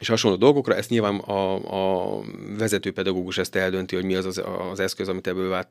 és 0.00 0.08
hasonló 0.08 0.36
dolgokra. 0.36 0.74
Ezt 0.74 0.90
nyilván 0.90 1.14
a, 1.14 1.54
a 2.16 2.20
vezetőpedagógus 2.58 3.38
ezt 3.38 3.54
eldönti, 3.54 3.94
hogy 3.94 4.04
mi 4.04 4.14
az 4.14 4.24
az, 4.24 4.42
az 4.70 4.80
eszköz, 4.80 5.08
amit 5.08 5.26
ebből 5.26 5.48
vá, 5.48 5.66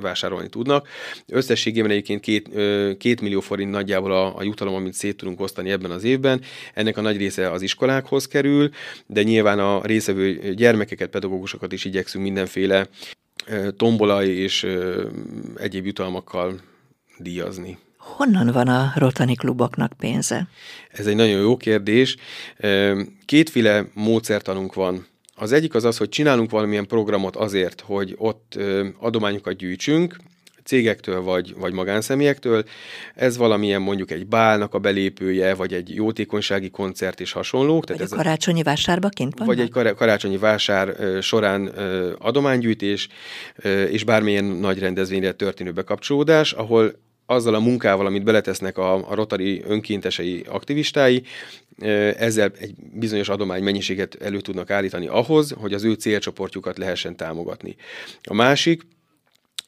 vásárolni 0.00 0.48
tudnak. 0.48 0.88
Összességében 1.26 1.90
egyébként 1.90 2.20
két, 2.20 2.50
két 2.98 3.20
millió 3.20 3.40
forint 3.40 3.70
nagyjából 3.70 4.12
a, 4.12 4.36
a 4.36 4.42
jutalom, 4.42 4.74
amit 4.74 4.92
szét 4.92 5.16
tudunk 5.16 5.40
osztani 5.40 5.70
ebben 5.70 5.90
az 5.90 6.04
évben. 6.04 6.40
Ennek 6.74 6.96
a 6.96 7.00
nagy 7.00 7.16
része 7.16 7.50
az 7.50 7.62
iskolákhoz 7.62 8.26
kerül, 8.26 8.70
de 9.06 9.22
nyilván 9.22 9.58
a 9.58 9.84
részevő 9.84 10.54
gyermekeket, 10.54 11.10
pedagógusokat 11.10 11.72
is 11.72 11.84
igyekszünk 11.84 12.24
mindenféle 12.24 12.88
tombolai 13.76 14.38
és 14.38 14.66
egyéb 15.56 15.86
jutalmakkal 15.86 16.60
díjazni. 17.18 17.78
Honnan 18.00 18.46
van 18.52 18.68
a 18.68 18.92
rotani 18.96 19.34
kluboknak 19.34 19.92
pénze? 19.98 20.48
Ez 20.90 21.06
egy 21.06 21.16
nagyon 21.16 21.40
jó 21.40 21.56
kérdés. 21.56 22.16
Kétféle 23.24 23.86
módszertanunk 23.94 24.74
van 24.74 25.06
Az 25.34 25.52
egyik 25.52 25.74
az 25.74 25.84
az, 25.84 25.96
hogy 25.96 26.08
csinálunk 26.08 26.50
valamilyen 26.50 26.86
programot 26.86 27.36
azért, 27.36 27.80
hogy 27.80 28.14
ott 28.18 28.58
adományokat 28.98 29.56
gyűjtsünk, 29.56 30.16
cégektől 30.64 31.22
vagy, 31.22 31.54
vagy 31.56 31.72
magánszemélyektől. 31.72 32.64
Ez 33.14 33.36
valamilyen 33.36 33.82
mondjuk 33.82 34.10
egy 34.10 34.26
bálnak 34.26 34.74
a 34.74 34.78
belépője, 34.78 35.54
vagy 35.54 35.74
egy 35.74 35.94
jótékonysági 35.94 36.70
koncert 36.70 37.20
és 37.20 37.32
hasonlók. 37.32 37.86
Vagy 37.86 37.96
Tehát 37.96 38.12
a 38.12 38.16
karácsonyi 38.16 38.62
vásárba 38.62 39.08
kint 39.08 39.38
van? 39.38 39.46
Vagy 39.46 39.60
egy 39.60 39.70
karácsonyi 39.70 40.38
vásár 40.38 40.96
során 41.22 41.66
adománygyűjtés, 42.18 43.08
és 43.90 44.04
bármilyen 44.04 44.44
nagy 44.44 44.78
rendezvényre 44.78 45.32
történő 45.32 45.72
bekapcsolódás, 45.72 46.52
ahol 46.52 46.92
azzal 47.30 47.54
a 47.54 47.60
munkával, 47.60 48.06
amit 48.06 48.24
beletesznek 48.24 48.78
a, 48.78 49.10
a 49.10 49.14
Rotary 49.14 49.62
önkéntesei 49.66 50.44
aktivistái, 50.48 51.22
ezzel 52.16 52.52
egy 52.58 52.74
bizonyos 52.92 53.28
adomány 53.28 53.62
mennyiséget 53.62 54.14
elő 54.14 54.40
tudnak 54.40 54.70
állítani 54.70 55.06
ahhoz, 55.06 55.50
hogy 55.50 55.74
az 55.74 55.84
ő 55.84 55.92
célcsoportjukat 55.92 56.78
lehessen 56.78 57.16
támogatni. 57.16 57.76
A 58.22 58.34
másik, 58.34 58.82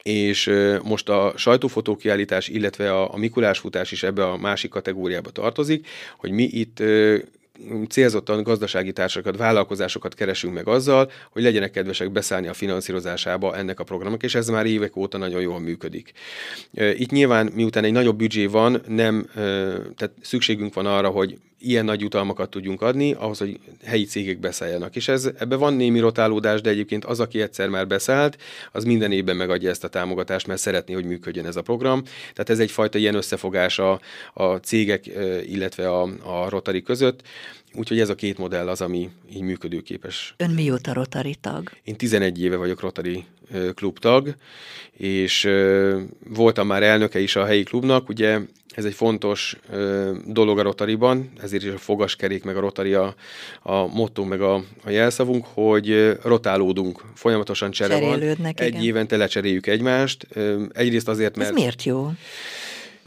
és 0.03 0.51
most 0.85 1.09
a 1.09 1.33
sajtófotókiállítás, 1.37 2.49
illetve 2.49 2.93
a, 2.93 3.15
a 3.15 3.17
Mikulás 3.17 3.59
futás 3.59 3.93
is 3.93 4.03
ebbe 4.03 4.25
a 4.25 4.37
másik 4.37 4.71
kategóriába 4.71 5.31
tartozik, 5.31 5.87
hogy 6.17 6.31
mi 6.31 6.43
itt 6.43 6.83
célzottan 7.89 8.43
gazdasági 8.43 8.93
társakat, 8.93 9.37
vállalkozásokat 9.37 10.15
keresünk 10.15 10.55
meg 10.55 10.69
azzal, 10.69 11.11
hogy 11.31 11.43
legyenek 11.43 11.71
kedvesek 11.71 12.13
beszállni 12.13 12.49
a 12.49 12.53
finanszírozásába 12.53 13.57
ennek 13.57 13.81
a 13.81 13.85
programnak, 13.85 14.23
és 14.23 14.35
ez 14.35 14.49
már 14.49 14.67
évek 14.67 14.97
óta 14.97 15.19
nagyon 15.19 15.41
jól 15.41 15.61
működik. 15.61 16.13
Itt 16.73 17.11
nyilván, 17.11 17.51
miután 17.55 17.85
egy 17.85 17.93
nagyobb 17.93 18.17
büdzsé 18.17 18.47
van, 18.47 18.83
nem, 18.87 19.27
tehát 19.97 20.13
szükségünk 20.21 20.75
van 20.75 20.87
arra, 20.87 21.09
hogy 21.09 21.39
ilyen 21.63 21.85
nagy 21.85 22.01
jutalmakat 22.01 22.51
tudjunk 22.51 22.83
adni, 22.83 23.13
ahhoz, 23.13 23.39
hogy 23.39 23.59
helyi 23.85 24.05
cégek 24.05 24.39
beszálljanak. 24.39 24.97
És 24.97 25.09
ez, 25.09 25.31
ebbe 25.39 25.57
van 25.57 25.75
némi 25.75 25.99
rotálódás, 25.99 26.61
de 26.61 26.71
egyébként 26.71 27.05
az, 27.05 27.21
aki 27.21 27.41
egyszer 27.41 27.69
már 27.69 27.87
beszállt, 27.87 28.39
az 28.73 28.85
minden 28.85 29.13
évben 29.13 29.37
megadja 29.37 29.71
ezt 29.71 29.85
a 29.85 29.89
támogatást, 29.89 30.47
mert 30.47 30.61
szeretné, 30.61 30.95
hogy 30.95 31.05
működjön 31.05 31.47
ez 31.47 31.57
a 31.57 31.63
program. 31.63 32.03
Tehát 32.03 32.51
ez 32.51 32.59
egyfajta 32.59 32.99
ilyen 32.99 33.15
összefogás 33.15 33.79
a, 33.79 34.01
a 34.35 34.57
cégek, 34.57 35.07
illetve 35.47 35.91
a, 35.91 36.03
a 36.23 36.49
Rotary 36.49 36.83
között. 36.83 37.23
Úgyhogy 37.75 38.01
ez 38.01 38.09
a 38.09 38.15
két 38.15 38.39
modell 38.39 38.69
az, 38.69 38.81
ami 38.81 39.11
így 39.35 39.43
működőképes. 39.43 40.35
Ön 40.37 40.51
mióta 40.51 40.93
Rotary 40.93 41.35
tag? 41.41 41.71
Én 41.85 41.97
11 41.97 42.43
éve 42.43 42.57
vagyok 42.57 42.81
Rotary 42.81 43.25
klub 43.75 43.99
tag, 43.99 44.35
és 44.93 45.49
voltam 46.29 46.67
már 46.67 46.83
elnöke 46.83 47.21
is 47.21 47.37
a 47.37 47.45
helyi 47.45 47.63
klubnak. 47.63 48.09
Ugye 48.09 48.39
ez 48.75 48.85
egy 48.85 48.95
fontos 48.95 49.57
dolog 50.27 50.59
a 50.59 50.63
Rotariban, 50.63 51.31
ezért 51.43 51.63
is 51.63 51.71
a 51.71 51.79
fogaskerék, 51.79 52.45
meg 52.45 52.57
a 52.57 52.61
Rotary 52.61 52.95
a, 52.95 53.15
a 53.63 53.87
motto, 53.87 54.25
meg 54.25 54.41
a, 54.41 54.55
a 54.85 54.91
jelszavunk, 54.91 55.47
hogy 55.55 56.19
rotálódunk, 56.23 57.05
folyamatosan 57.15 57.71
csere 57.71 58.01
van. 58.01 58.23
Egy 58.55 58.69
igen. 58.69 58.83
évente 58.83 59.17
lecseréljük 59.17 59.67
egymást. 59.67 60.27
Egyrészt 60.73 61.09
azért, 61.09 61.37
mert... 61.37 61.51
Ez 61.51 61.55
miért 61.57 61.83
jó? 61.83 62.11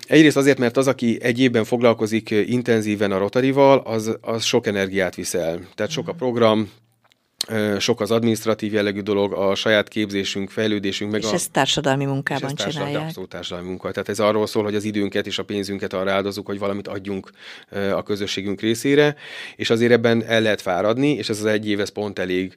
Egyrészt 0.08 0.38
azért, 0.38 0.58
mert 0.58 0.78
az, 0.78 0.88
aki 0.88 1.18
egy 1.22 1.40
évben 1.40 1.64
foglalkozik 1.64 2.30
intenzíven 2.30 3.12
a 3.12 3.18
Rotarival, 3.18 3.78
az, 3.78 4.18
az 4.22 4.44
sok 4.44 4.68
energiát 4.68 5.16
visel. 5.16 5.60
Tehát 5.76 5.92
sok 5.92 6.08
a 6.08 6.12
mhm. 6.12 6.20
program, 6.20 6.70
sok 7.80 8.02
az 8.02 8.12
administratív 8.12 8.74
jellegű 8.74 9.02
dolog, 9.02 9.34
a 9.34 9.56
saját 9.56 9.88
képzésünk, 9.88 10.50
fejlődésünk. 10.50 11.12
Meg 11.12 11.22
és 11.22 11.30
a, 11.30 11.34
ezt 11.34 11.52
társadalmi 11.52 12.06
munkában 12.06 12.44
és 12.44 12.50
ezt 12.50 12.56
társadalmi, 12.56 12.88
csinálják. 12.88 13.10
Abszolút 13.10 13.30
társadalmi 13.30 13.70
munka. 13.70 13.92
Tehát 13.92 14.10
ez 14.10 14.20
arról 14.20 14.48
szól, 14.48 14.64
hogy 14.64 14.76
az 14.76 14.84
időnket 14.84 15.28
és 15.28 15.40
a 15.40 15.44
pénzünket 15.44 15.94
arra 15.94 16.12
áldozunk, 16.12 16.48
hogy 16.48 16.60
valamit 16.60 16.88
adjunk 16.88 17.30
a 17.96 18.04
közösségünk 18.04 18.62
részére, 18.62 19.16
és 19.56 19.70
azért 19.70 19.92
ebben 19.92 20.24
el 20.24 20.42
lehet 20.42 20.62
fáradni, 20.62 21.10
és 21.10 21.30
ez 21.30 21.40
az 21.40 21.46
egy 21.46 21.70
év, 21.70 21.80
ez 21.80 21.90
pont 21.90 22.20
elég, 22.20 22.56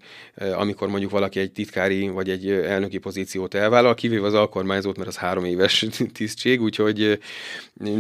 amikor 0.55 0.89
mondjuk 0.89 1.11
valaki 1.11 1.41
egy 1.41 1.53
titkári 1.53 2.09
vagy 2.09 2.31
egy 2.31 2.51
elnöki 2.51 2.99
pozíciót 2.99 3.55
elvállal, 3.55 3.95
kivéve 3.95 4.27
az 4.27 4.35
alkormányzót, 4.35 4.97
mert 4.97 5.09
az 5.09 5.17
három 5.17 5.45
éves 5.45 5.87
tisztség, 6.13 6.63
úgyhogy 6.63 7.19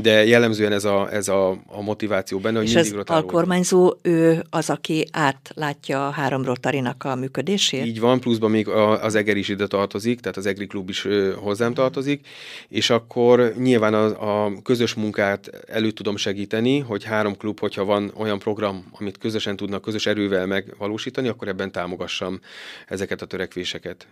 de 0.02 0.26
jellemzően 0.26 0.72
ez 0.72 0.84
a, 0.84 1.12
ez 1.12 1.28
a, 1.28 1.50
a 1.66 1.82
motiváció 1.82 2.38
benne, 2.38 2.58
hogy 2.58 2.66
és 2.66 2.74
mindig 2.74 2.96
az 2.96 3.04
alkormányzó, 3.06 3.94
ő 4.02 4.44
az, 4.50 4.70
aki 4.70 5.06
átlátja 5.12 6.06
a 6.06 6.10
három 6.10 6.44
rotari 6.44 6.77
Egerinak 6.78 7.04
a 7.04 7.14
működését? 7.14 7.84
Így 7.84 8.00
van, 8.00 8.20
pluszban 8.20 8.50
még 8.50 8.68
az 8.68 9.14
Eger 9.14 9.36
is 9.36 9.48
ide 9.48 9.66
tartozik, 9.66 10.20
tehát 10.20 10.36
az 10.36 10.46
Egri 10.46 10.66
Klub 10.66 10.88
is 10.88 11.06
hozzám 11.36 11.74
tartozik, 11.74 12.26
és 12.68 12.90
akkor 12.90 13.54
nyilván 13.56 13.94
a, 13.94 14.44
a 14.44 14.62
közös 14.62 14.94
munkát 14.94 15.46
elő 15.66 15.90
tudom 15.90 16.16
segíteni, 16.16 16.78
hogy 16.78 17.04
három 17.04 17.36
klub, 17.36 17.60
hogyha 17.60 17.84
van 17.84 18.12
olyan 18.16 18.38
program, 18.38 18.84
amit 18.92 19.18
közösen 19.18 19.56
tudnak 19.56 19.82
közös 19.82 20.06
erővel 20.06 20.46
megvalósítani, 20.46 21.28
akkor 21.28 21.48
ebben 21.48 21.72
támogassam 21.72 22.40
ezeket 22.86 23.22
a 23.22 23.26
törekvéseket. 23.26 24.06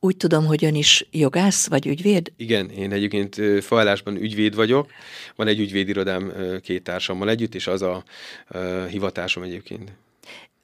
Úgy 0.00 0.16
tudom, 0.16 0.44
hogy 0.44 0.64
ön 0.64 0.74
is 0.74 1.06
jogász 1.10 1.68
vagy 1.68 1.86
ügyvéd? 1.86 2.32
Igen, 2.36 2.70
én 2.70 2.92
egyébként 2.92 3.64
felállásban 3.64 4.16
ügyvéd 4.16 4.54
vagyok. 4.54 4.90
Van 5.36 5.46
egy 5.46 5.60
ügyvédirodám 5.60 6.32
két 6.62 6.82
társammal 6.82 7.28
együtt, 7.28 7.54
és 7.54 7.66
az 7.66 7.82
a, 7.82 8.04
a 8.48 8.58
hivatásom 8.88 9.42
egyébként. 9.42 9.92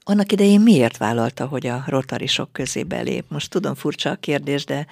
Annak 0.05 0.33
idején 0.33 0.61
miért 0.61 0.97
vállalta, 0.97 1.47
hogy 1.47 1.67
a 1.67 1.85
rotarisok 1.87 2.53
közé 2.53 2.83
belép? 2.83 3.25
Most 3.29 3.51
tudom, 3.51 3.75
furcsa 3.75 4.11
a 4.11 4.17
kérdés, 4.17 4.65
de... 4.65 4.87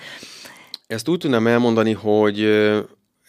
Ezt 0.87 1.09
úgy 1.09 1.18
tudnám 1.18 1.46
elmondani, 1.46 1.92
hogy 1.92 2.40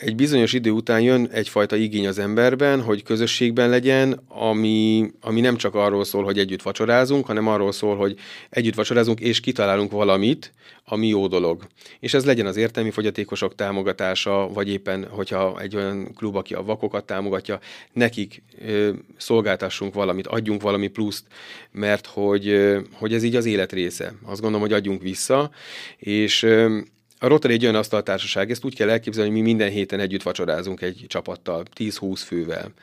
egy 0.02 0.16
bizonyos 0.16 0.54
idő 0.54 0.70
után 0.72 1.02
jön 1.02 1.30
egyfajta 1.32 1.76
igény 1.76 2.08
az 2.08 2.20
emberben, 2.20 2.82
hogy 2.82 3.04
közösségben 3.04 3.70
legyen, 3.70 4.20
ami, 4.28 5.12
ami 5.22 5.42
nem 5.42 5.56
csak 5.56 5.76
arról 5.76 6.04
szól, 6.04 6.24
hogy 6.24 6.40
együtt 6.40 6.62
vacsorázunk, 6.62 7.26
hanem 7.26 7.48
arról 7.48 7.72
szól, 7.72 7.96
hogy 7.96 8.18
együtt 8.50 8.76
vacsorázunk 8.76 9.20
és 9.20 9.40
kitalálunk 9.40 9.92
valamit, 9.92 10.54
ami 10.86 11.08
jó 11.08 11.28
dolog. 11.28 11.68
És 12.00 12.14
ez 12.14 12.26
legyen 12.26 12.46
az 12.46 12.58
értelmi 12.58 12.92
fogyatékosok 12.92 13.56
támogatása, 13.56 14.50
vagy 14.54 14.70
éppen, 14.70 15.08
hogyha 15.10 15.60
egy 15.60 15.76
olyan 15.76 16.14
klub, 16.14 16.36
aki 16.36 16.54
a 16.54 16.64
vakokat 16.64 17.06
támogatja, 17.06 17.60
nekik 17.94 18.44
ö, 18.66 18.90
szolgáltassunk 19.18 19.94
valamit, 19.94 20.28
adjunk 20.28 20.62
valami 20.62 20.88
pluszt, 20.88 21.24
mert 21.72 22.06
hogy, 22.06 22.48
ö, 22.48 22.80
hogy 22.94 23.14
ez 23.14 23.24
így 23.24 23.36
az 23.36 23.46
élet 23.46 23.72
része. 23.72 24.14
Azt 24.24 24.42
gondolom, 24.42 24.68
hogy 24.68 24.76
adjunk 24.76 25.02
vissza, 25.02 25.52
és 25.98 26.44
ö, 26.44 26.80
a 27.24 27.28
Rotary 27.28 27.54
egy 27.54 27.64
olyan 27.64 27.76
asztaltársaság, 27.76 28.52
ezt 28.52 28.66
úgy 28.66 28.76
kell 28.76 28.90
elképzelni, 28.90 29.30
hogy 29.30 29.40
mi 29.40 29.46
minden 29.46 29.70
héten 29.70 30.00
együtt 30.00 30.24
vacsorázunk 30.24 30.82
egy 30.82 31.06
csapattal, 31.08 31.66
10-20 31.76 32.22
fővel. 32.26 32.74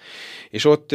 És 0.50 0.64
ott 0.64 0.92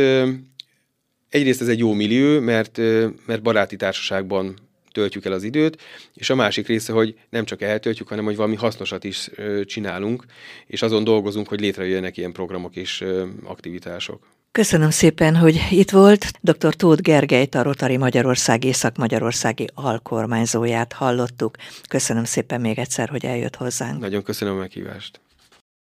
egyrészt 1.29 1.61
ez 1.61 1.67
egy 1.67 1.79
jó 1.79 1.93
millió, 1.93 2.39
mert, 2.39 2.77
mert 3.25 3.41
baráti 3.41 3.75
társaságban 3.75 4.55
töltjük 4.91 5.25
el 5.25 5.31
az 5.31 5.43
időt, 5.43 5.81
és 6.13 6.29
a 6.29 6.35
másik 6.35 6.67
része, 6.67 6.93
hogy 6.93 7.15
nem 7.29 7.45
csak 7.45 7.61
eltöltjük, 7.61 8.07
hanem 8.07 8.25
hogy 8.25 8.35
valami 8.35 8.55
hasznosat 8.55 9.03
is 9.03 9.29
csinálunk, 9.65 10.25
és 10.67 10.81
azon 10.81 11.03
dolgozunk, 11.03 11.47
hogy 11.47 11.59
létrejöjjenek 11.59 12.17
ilyen 12.17 12.31
programok 12.31 12.75
és 12.75 13.05
aktivitások. 13.43 14.27
Köszönöm 14.53 14.89
szépen, 14.89 15.35
hogy 15.35 15.67
itt 15.69 15.91
volt. 15.91 16.31
Dr. 16.41 16.75
Tóth 16.75 17.01
Gergelyt, 17.01 17.55
a 17.55 17.63
Rotari 17.63 17.97
Magyarország 17.97 18.63
Észak-Magyarországi 18.63 19.67
alkormányzóját 19.73 20.93
hallottuk. 20.93 21.55
Köszönöm 21.89 22.23
szépen 22.23 22.61
még 22.61 22.79
egyszer, 22.79 23.09
hogy 23.09 23.25
eljött 23.25 23.55
hozzánk. 23.55 23.99
Nagyon 23.99 24.23
köszönöm 24.23 24.55
a 24.55 24.57
meghívást. 24.57 25.19